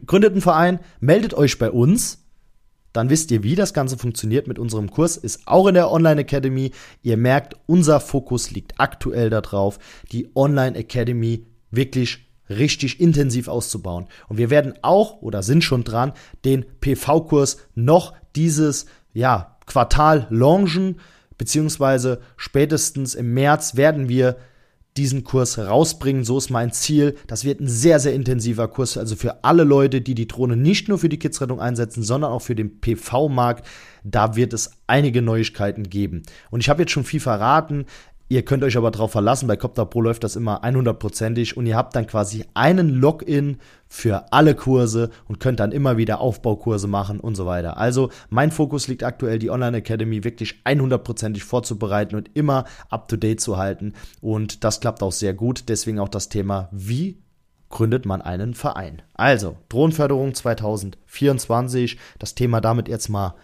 gründet 0.07 0.33
einen 0.33 0.43
Verein, 0.43 0.81
meldet 1.01 1.33
euch 1.33 1.59
bei 1.59 1.71
uns 1.71 2.20
dann 2.93 3.11
wisst 3.11 3.31
ihr, 3.31 3.43
wie 3.43 3.55
das 3.55 3.75
Ganze 3.75 3.97
funktioniert 3.97 4.49
mit 4.49 4.59
unserem 4.59 4.91
Kurs, 4.91 5.17
ist 5.17 5.47
auch 5.47 5.67
in 5.67 5.75
der 5.75 5.91
Online 5.91 6.23
Academy. 6.23 6.73
Ihr 7.03 7.17
merkt, 7.17 7.57
unser 7.67 8.01
Fokus 8.01 8.51
liegt 8.51 8.79
aktuell 8.79 9.31
darauf, 9.31 9.79
die 10.11 10.31
Online 10.35 10.77
Academy 10.77 11.47
wirklich 11.71 12.27
richtig 12.49 13.01
intensiv 13.01 13.49
auszubauen. 13.49 14.07
Und 14.29 14.39
wir 14.39 14.51
werden 14.51 14.75
auch 14.83 15.23
oder 15.23 15.43
sind 15.43 15.63
schon 15.63 15.85
dran, 15.85 16.13
den 16.45 16.65
PV-Kurs 16.81 17.59
noch 17.75 18.15
dieses 18.35 18.87
ja, 19.13 19.57
Quartal 19.67 20.27
launchen, 20.31 20.97
beziehungsweise 21.39 22.21
spätestens 22.37 23.15
im 23.15 23.33
März 23.35 23.77
werden 23.77 24.09
wir 24.09 24.37
diesen 24.97 25.25
Kurs 25.25 25.59
rausbringen. 25.59 26.25
So 26.25 26.39
ist 26.39 26.51
mein 26.51 26.73
Ziel. 26.73 27.17
Das 27.27 27.45
wird 27.45 27.61
ein 27.61 27.69
sehr, 27.69 28.01
sehr 28.01 28.15
intensiver 28.15 28.69
Kurs. 28.69 28.97
Also 28.97 29.17
für 29.17 29.45
alle 29.45 29.65
Leute, 29.65 30.01
die 30.01 30.15
die 30.15 30.27
Drohne 30.27 30.57
nicht 30.57 30.89
nur 30.89 30.99
für 30.99 31.09
die 31.09 31.19
Kidsrettung 31.19 31.61
einsetzen, 31.61 32.03
sondern 32.03 32.33
auch 32.33 32.43
für 32.43 32.55
den 32.55 32.81
PV-Markt. 32.81 33.67
Da 34.03 34.37
wird 34.37 34.53
es 34.53 34.71
einige 34.87 35.23
Neuigkeiten 35.23 35.85
geben. 35.85 36.23
Und 36.51 36.61
ich 36.61 36.69
habe 36.69 36.83
jetzt 36.83 36.93
schon 36.93 37.05
viel 37.05 37.21
verraten. 37.21 37.87
Ihr 38.33 38.45
könnt 38.45 38.63
euch 38.63 38.77
aber 38.77 38.93
darauf 38.93 39.11
verlassen, 39.11 39.49
bei 39.49 39.57
Copter 39.57 39.85
Pro 39.85 40.03
läuft 40.03 40.23
das 40.23 40.37
immer 40.37 40.63
100%ig 40.63 41.57
und 41.57 41.67
ihr 41.67 41.77
habt 41.77 41.97
dann 41.97 42.07
quasi 42.07 42.45
einen 42.55 42.89
Login 42.89 43.57
für 43.89 44.33
alle 44.33 44.55
Kurse 44.55 45.11
und 45.27 45.41
könnt 45.41 45.59
dann 45.59 45.73
immer 45.73 45.97
wieder 45.97 46.21
Aufbaukurse 46.21 46.87
machen 46.87 47.19
und 47.19 47.35
so 47.35 47.45
weiter. 47.45 47.77
Also 47.77 48.09
mein 48.29 48.53
Fokus 48.53 48.87
liegt 48.87 49.03
aktuell, 49.03 49.41
die 49.41 49.51
Online 49.51 49.79
Academy 49.79 50.23
wirklich 50.23 50.63
100%ig 50.65 51.43
vorzubereiten 51.43 52.15
und 52.15 52.31
immer 52.35 52.67
up-to-date 52.89 53.41
zu 53.41 53.57
halten 53.57 53.95
und 54.21 54.63
das 54.63 54.79
klappt 54.79 55.03
auch 55.03 55.11
sehr 55.11 55.35
gut. 55.35 55.65
Deswegen 55.69 55.99
auch 55.99 56.09
das 56.09 56.29
Thema, 56.29 56.69
wie 56.71 57.19
gründet 57.69 58.07
man 58.07 58.23
einen 58.23 58.55
Verein. 58.55 59.03
Also, 59.15 59.57
Drohnenförderung 59.69 60.35
2024, 60.35 61.99
das 62.21 62.37
Thema 62.37 62.61
damit 62.61 62.87
jetzt 62.87 63.09
mal 63.09 63.35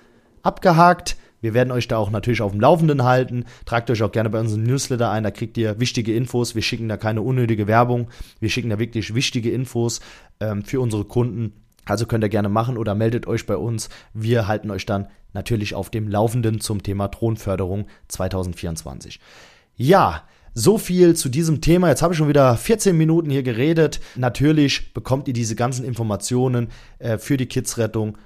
abgehakt. 0.44 1.16
Wir 1.40 1.54
werden 1.54 1.70
euch 1.70 1.88
da 1.88 1.98
auch 1.98 2.10
natürlich 2.10 2.42
auf 2.42 2.52
dem 2.52 2.60
Laufenden 2.60 3.04
halten. 3.04 3.44
Tragt 3.64 3.90
euch 3.90 4.02
auch 4.02 4.12
gerne 4.12 4.30
bei 4.30 4.40
unserem 4.40 4.64
Newsletter 4.64 5.10
ein, 5.10 5.22
da 5.22 5.30
kriegt 5.30 5.56
ihr 5.58 5.78
wichtige 5.80 6.14
Infos. 6.14 6.54
Wir 6.54 6.62
schicken 6.62 6.88
da 6.88 6.96
keine 6.96 7.22
unnötige 7.22 7.66
Werbung. 7.66 8.08
Wir 8.40 8.48
schicken 8.48 8.70
da 8.70 8.78
wirklich 8.78 9.14
wichtige 9.14 9.50
Infos 9.50 10.00
ähm, 10.40 10.62
für 10.62 10.80
unsere 10.80 11.04
Kunden. 11.04 11.52
Also 11.84 12.06
könnt 12.06 12.24
ihr 12.24 12.28
gerne 12.28 12.48
machen 12.48 12.76
oder 12.76 12.94
meldet 12.94 13.26
euch 13.26 13.46
bei 13.46 13.56
uns. 13.56 13.88
Wir 14.12 14.48
halten 14.48 14.70
euch 14.70 14.86
dann 14.86 15.08
natürlich 15.32 15.74
auf 15.74 15.90
dem 15.90 16.08
Laufenden 16.08 16.60
zum 16.60 16.82
Thema 16.82 17.08
Thronförderung 17.08 17.86
2024. 18.08 19.20
Ja, 19.76 20.24
so 20.58 20.78
viel 20.78 21.14
zu 21.14 21.28
diesem 21.28 21.60
Thema. 21.60 21.90
Jetzt 21.90 22.00
habe 22.00 22.14
ich 22.14 22.18
schon 22.18 22.28
wieder 22.28 22.56
14 22.56 22.96
Minuten 22.96 23.28
hier 23.28 23.42
geredet. 23.42 24.00
Natürlich 24.16 24.94
bekommt 24.94 25.28
ihr 25.28 25.34
diese 25.34 25.54
ganzen 25.54 25.84
Informationen 25.84 26.68
äh, 26.98 27.18
für 27.18 27.36
die 27.36 27.46
Kidsrettung 27.46 28.16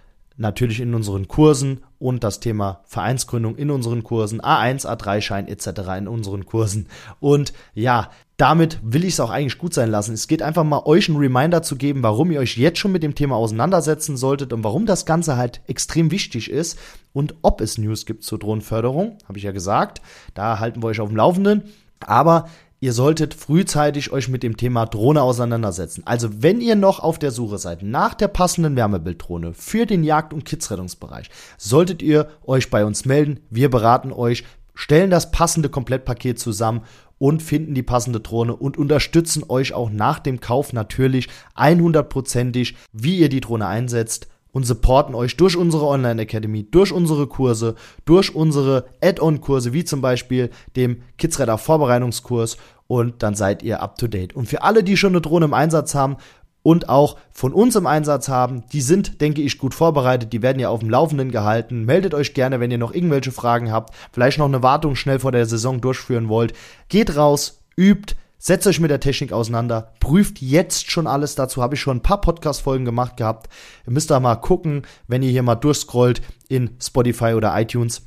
natürlich 0.41 0.81
in 0.81 0.95
unseren 0.95 1.29
Kursen 1.29 1.83
und 1.99 2.25
das 2.25 2.41
Thema 2.41 2.81
Vereinsgründung 2.87 3.57
in 3.57 3.71
unseren 3.71 4.03
Kursen, 4.03 4.41
A1, 4.41 4.87
A3-Schein 4.87 5.47
etc. 5.49 5.83
in 5.99 6.09
unseren 6.09 6.47
Kursen. 6.47 6.89
Und 7.21 7.53
ja, 7.75 8.11
damit 8.39 8.81
will 8.83 9.05
ich 9.05 9.13
es 9.13 9.21
auch 9.21 9.29
eigentlich 9.29 9.59
gut 9.59 9.75
sein 9.75 9.91
lassen. 9.91 10.15
Es 10.15 10.27
geht 10.27 10.41
einfach 10.41 10.65
mal 10.65 10.83
euch 10.87 11.11
einen 11.11 11.19
Reminder 11.19 11.63
zu 11.63 11.77
geben, 11.77 12.03
warum 12.03 12.31
ihr 12.31 12.41
euch 12.41 12.57
jetzt 12.57 12.79
schon 12.79 12.93
mit 12.93 13.03
dem 13.03 13.15
Thema 13.15 13.37
auseinandersetzen 13.37 14.17
solltet 14.17 14.55
und 14.55 14.65
warum 14.65 14.87
das 14.87 15.05
Ganze 15.05 15.37
halt 15.37 15.61
extrem 15.67 16.11
wichtig 16.11 16.51
ist 16.51 16.79
und 17.13 17.35
ob 17.43 17.61
es 17.61 17.77
News 17.77 18.07
gibt 18.07 18.25
zur 18.25 18.39
Drohnenförderung, 18.39 19.19
habe 19.29 19.37
ich 19.37 19.45
ja 19.45 19.53
gesagt. 19.53 20.01
Da 20.33 20.59
halten 20.59 20.83
wir 20.83 20.89
euch 20.89 21.01
auf 21.01 21.11
dem 21.11 21.17
Laufenden. 21.17 21.65
Aber 22.01 22.49
ihr 22.81 22.93
solltet 22.95 23.35
frühzeitig 23.35 24.11
euch 24.11 24.29
mit 24.29 24.43
dem 24.43 24.57
Thema 24.57 24.87
Drohne 24.87 25.23
auseinandersetzen. 25.23 26.03
Also 26.07 26.43
wenn 26.43 26.61
ihr 26.61 26.77
noch 26.77 27.01
auf 27.01 27.19
der 27.19 27.31
Suche 27.31 27.59
seid 27.59 27.83
nach 27.83 28.15
der 28.15 28.29
passenden 28.29 28.75
Wärmebilddrohne 28.75 29.55
für 29.55 29.87
den 29.87 30.03
Jagd- 30.03 30.33
und 30.33 30.45
Kidsrettungsbereich, 30.45 31.31
solltet 31.59 32.03
ihr 32.03 32.29
euch 32.45 32.71
bei 32.71 32.85
uns 32.85 33.05
melden. 33.05 33.41
Wir 33.51 33.71
beraten 33.71 34.13
euch, 34.13 34.45
stellen 34.75 35.11
das 35.11 35.31
passende 35.31 35.69
Komplettpaket 35.69 36.39
zusammen 36.39 36.83
und 37.19 37.43
finden 37.43 37.75
die 37.75 37.83
passende 37.83 38.21
Drohne 38.21 38.57
und 38.57 38.79
unterstützen 38.79 39.45
euch 39.47 39.75
auch 39.75 39.91
nach 39.91 40.19
dem 40.19 40.41
Kauf 40.41 40.73
natürlich 40.73 41.29
100%ig, 41.55 42.75
wie 42.95 43.19
ihr 43.19 43.29
die 43.29 43.43
Drohne 43.43 43.67
einsetzt 43.67 44.29
und 44.53 44.65
supporten 44.65 45.15
euch 45.15 45.37
durch 45.37 45.57
unsere 45.57 45.87
Online 45.87 46.23
Academy, 46.23 46.69
durch 46.71 46.93
unsere 46.93 47.27
Kurse, 47.27 47.75
durch 48.05 48.35
unsere 48.35 48.87
Add-on-Kurse, 49.03 49.73
wie 49.73 49.85
zum 49.85 50.01
Beispiel 50.01 50.51
dem 50.77 51.03
Kidsradar 51.19 51.59
Vorbereitungskurs 51.59 52.57
und 52.87 53.23
dann 53.23 53.35
seid 53.35 53.63
ihr 53.63 53.83
up 53.83 53.97
to 53.97 54.09
date. 54.09 54.35
Und 54.35 54.49
für 54.49 54.63
alle, 54.63 54.83
die 54.83 54.97
schon 54.97 55.13
eine 55.13 55.21
Drohne 55.21 55.45
im 55.45 55.55
Einsatz 55.55 55.95
haben 55.95 56.17
und 56.63 56.89
auch 56.89 57.17
von 57.31 57.53
uns 57.53 57.77
im 57.77 57.87
Einsatz 57.87 58.29
haben, 58.29 58.65
die 58.73 58.81
sind, 58.81 59.21
denke 59.21 59.43
ich, 59.43 59.59
gut 59.59 59.75
vorbereitet, 59.75 60.33
die 60.33 60.43
werden 60.43 60.59
ja 60.59 60.69
auf 60.69 60.81
dem 60.81 60.91
Laufenden 60.91 61.31
gehalten. 61.31 61.85
Meldet 61.85 62.15
euch 62.15 62.35
gerne, 62.35 62.61
wenn 62.61 62.71
ihr 62.71 62.79
noch 62.79 62.93
irgendwelche 62.93 63.33
Fragen 63.33 63.71
habt, 63.73 63.95
vielleicht 64.13 64.39
noch 64.39 64.47
eine 64.47 64.63
Wartung 64.63 64.97
schnell 64.97 65.21
vor 65.21 65.33
der 65.33 65.47
Saison 65.47 65.81
durchführen 65.81 66.29
wollt. 66.29 66.53
Geht 66.89 67.17
raus, 67.17 67.63
übt, 67.77 68.17
Setzt 68.43 68.67
euch 68.67 68.81
mit 68.81 68.91
der 68.91 69.01
Technik 69.01 69.33
auseinander, 69.33 69.93
prüft 70.01 70.41
jetzt 70.41 70.91
schon 70.91 71.07
alles. 71.07 71.35
Dazu 71.35 71.63
habe 71.63 71.75
ich 71.75 71.81
schon 71.83 71.99
ein 71.99 72.03
paar 72.03 72.23
Podcast-Folgen 72.23 72.87
gemacht 72.87 73.19
gehabt. 73.19 73.53
Ihr 73.87 73.93
müsst 73.93 74.11
da 74.11 74.19
mal 74.19 74.37
gucken, 74.37 74.87
wenn 75.07 75.23
ihr 75.23 75.31
hier 75.31 75.43
mal 75.43 75.57
durchscrollt 75.57 76.23
in 76.49 76.71
Spotify 76.81 77.35
oder 77.35 77.61
iTunes. 77.61 78.01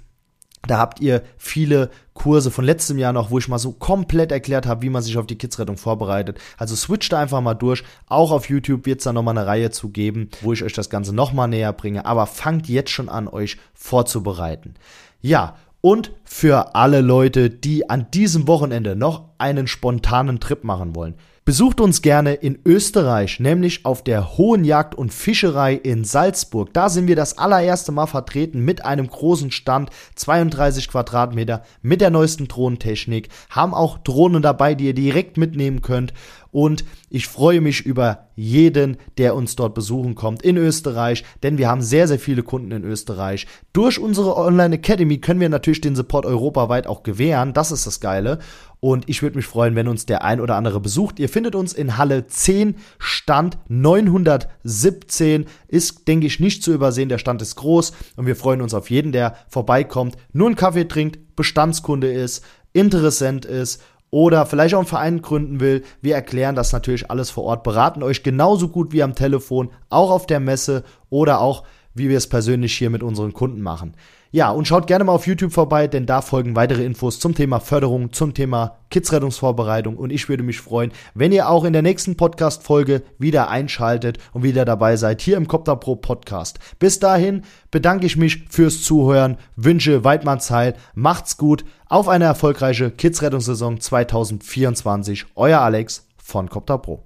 Da 0.68 0.80
habt 0.80 1.02
ihr 1.02 1.22
viele 1.38 1.92
Kurse 2.16 2.50
von 2.50 2.66
letztem 2.66 2.98
Jahr 2.98 3.14
noch, 3.14 3.30
wo 3.30 3.38
ich 3.38 3.48
mal 3.48 3.60
so 3.60 3.74
komplett 3.74 4.32
erklärt 4.32 4.66
habe, 4.66 4.82
wie 4.82 4.90
man 4.90 5.04
sich 5.04 5.20
auf 5.20 5.28
die 5.28 5.38
Kidsrettung 5.38 5.78
vorbereitet. 5.78 6.40
Also 6.58 6.76
switcht 6.76 7.14
da 7.14 7.20
einfach 7.20 7.42
mal 7.42 7.54
durch. 7.54 7.84
Auch 8.08 8.32
auf 8.32 8.50
YouTube 8.50 8.88
wird 8.88 9.02
es 9.02 9.04
da 9.04 9.14
nochmal 9.14 9.38
eine 9.38 9.46
Reihe 9.46 9.70
zu 9.70 9.90
geben, 9.90 10.30
wo 10.42 10.52
ich 10.52 10.64
euch 10.64 10.74
das 10.74 10.90
Ganze 10.90 11.14
nochmal 11.14 11.48
näher 11.48 11.74
bringe. 11.74 12.08
Aber 12.08 12.26
fangt 12.26 12.68
jetzt 12.68 12.90
schon 12.90 13.10
an, 13.10 13.28
euch 13.28 13.58
vorzubereiten. 13.76 14.74
Ja, 15.22 15.58
und 15.86 16.14
für 16.24 16.76
alle 16.76 17.02
Leute, 17.02 17.50
die 17.50 17.90
an 17.90 18.08
diesem 18.12 18.48
Wochenende 18.48 18.96
noch 18.96 19.32
einen 19.38 19.68
spontanen 19.68 20.40
Trip 20.40 20.64
machen 20.64 20.96
wollen. 20.96 21.16
Besucht 21.46 21.82
uns 21.82 22.02
gerne 22.02 22.36
in 22.36 22.60
Österreich, 22.66 23.42
nämlich 23.42 23.86
auf 23.86 24.02
der 24.02 24.38
Hohen 24.38 24.64
Jagd 24.64 24.96
und 24.96 25.14
Fischerei 25.14 25.74
in 25.74 26.06
Salzburg. 26.06 26.74
Da 26.74 26.88
sind 26.88 27.08
wir 27.08 27.18
das 27.18 27.38
allererste 27.38 27.92
Mal 27.92 28.06
vertreten 28.06 28.62
mit 28.64 28.86
einem 28.86 29.10
großen 29.10 29.52
Stand, 29.52 29.90
32 30.16 30.88
Quadratmeter, 30.88 31.64
mit 31.82 32.00
der 32.00 32.12
neuesten 32.12 32.48
Drohnentechnik, 32.48 33.28
haben 33.50 33.74
auch 33.74 33.98
Drohnen 33.98 34.42
dabei, 34.42 34.74
die 34.74 34.86
ihr 34.86 34.94
direkt 34.94 35.36
mitnehmen 35.36 35.82
könnt 35.82 36.14
und 36.54 36.86
ich 37.10 37.28
freue 37.28 37.62
mich 37.62 37.86
über 37.86 38.30
jeden, 38.36 38.98
der 39.18 39.36
uns 39.36 39.56
dort 39.56 39.74
besuchen 39.74 40.16
kommt 40.16 40.44
in 40.44 40.56
Österreich, 40.56 41.26
denn 41.42 41.58
wir 41.58 41.68
haben 41.68 41.82
sehr, 41.82 42.08
sehr 42.08 42.20
viele 42.20 42.44
Kunden 42.44 42.72
in 42.72 42.84
Österreich. 42.84 43.48
Durch 43.74 44.00
unsere 44.00 44.38
Online 44.38 44.76
Academy 44.76 45.18
können 45.18 45.40
wir 45.40 45.50
natürlich 45.50 45.82
den 45.82 45.96
Support 45.96 46.26
europaweit 46.26 46.86
auch 46.86 47.02
gewähren, 47.04 47.54
das 47.54 47.72
ist 47.72 47.88
das 47.88 48.00
Geile. 48.00 48.38
Und 48.84 49.08
ich 49.08 49.22
würde 49.22 49.38
mich 49.38 49.46
freuen, 49.46 49.78
wenn 49.78 49.88
uns 49.88 50.06
der 50.08 50.26
ein 50.26 50.42
oder 50.42 50.58
andere 50.58 50.82
besucht. 50.82 51.18
Ihr 51.18 51.30
findet 51.30 51.56
uns 51.56 51.72
in 51.72 51.98
Halle 51.98 52.28
10, 52.28 52.76
Stand 53.00 53.58
917. 53.70 55.46
Ist, 55.70 56.06
denke 56.10 56.28
ich, 56.28 56.42
nicht 56.42 56.64
zu 56.64 56.74
übersehen. 56.74 57.08
Der 57.08 57.18
Stand 57.18 57.42
ist 57.42 57.56
groß 57.56 57.94
und 58.18 58.26
wir 58.26 58.36
freuen 58.36 58.62
uns 58.62 58.74
auf 58.74 58.90
jeden, 58.90 59.14
der 59.14 59.38
vorbeikommt, 59.48 60.18
nur 60.34 60.48
einen 60.48 60.58
Kaffee 60.58 60.84
trinkt, 60.84 61.38
Bestandskunde 61.38 62.12
ist, 62.12 62.44
interessant 62.74 63.46
ist 63.46 63.82
oder 64.10 64.46
vielleicht 64.46 64.76
auch 64.76 64.80
einen 64.80 64.88
Verein 64.88 65.22
gründen 65.22 65.62
will. 65.62 65.84
Wir 66.02 66.16
erklären 66.16 66.56
das 66.56 66.74
natürlich 66.74 67.10
alles 67.10 67.30
vor 67.30 67.46
Ort, 67.46 67.64
beraten 67.64 68.04
euch 68.04 68.22
genauso 68.22 68.68
gut 68.68 68.92
wie 68.92 69.02
am 69.02 69.16
Telefon, 69.16 69.70
auch 69.88 70.12
auf 70.12 70.28
der 70.28 70.42
Messe 70.42 70.84
oder 71.10 71.40
auch, 71.40 71.64
wie 71.94 72.10
wir 72.10 72.18
es 72.18 72.28
persönlich 72.28 72.78
hier 72.78 72.90
mit 72.90 73.02
unseren 73.02 73.32
Kunden 73.32 73.62
machen. 73.62 73.96
Ja, 74.36 74.50
und 74.50 74.68
schaut 74.68 74.88
gerne 74.88 75.04
mal 75.04 75.12
auf 75.12 75.28
YouTube 75.28 75.54
vorbei, 75.54 75.88
denn 75.88 76.08
da 76.08 76.24
folgen 76.24 76.56
weitere 76.56 76.84
Infos 76.84 77.20
zum 77.20 77.36
Thema 77.36 77.60
Förderung, 77.60 78.14
zum 78.14 78.34
Thema 78.34 78.80
Kidsrettungsvorbereitung 78.90 79.96
und 79.96 80.12
ich 80.12 80.28
würde 80.28 80.42
mich 80.42 80.60
freuen, 80.60 80.92
wenn 81.14 81.32
ihr 81.32 81.48
auch 81.48 81.66
in 81.66 81.74
der 81.74 81.84
nächsten 81.84 82.18
Podcast-Folge 82.18 83.04
wieder 83.20 83.52
einschaltet 83.52 84.18
und 84.32 84.42
wieder 84.42 84.66
dabei 84.66 84.96
seid 84.96 85.22
hier 85.22 85.38
im 85.38 85.48
Copter 85.48 85.76
Pro 85.76 85.98
Podcast. 85.98 86.58
Bis 86.80 86.98
dahin 86.98 87.44
bedanke 87.70 88.08
ich 88.08 88.18
mich 88.18 88.46
fürs 88.50 88.82
Zuhören, 88.82 89.38
wünsche 89.56 90.04
Weidmanns 90.04 90.50
Heil, 90.50 90.74
macht's 90.96 91.38
gut, 91.38 91.64
auf 91.88 92.10
eine 92.10 92.26
erfolgreiche 92.26 92.90
Kidsrettungssaison 92.90 93.80
2024. 93.80 95.28
Euer 95.36 95.60
Alex 95.60 96.08
von 96.18 96.50
Copter 96.50 96.80
Pro. 96.80 97.04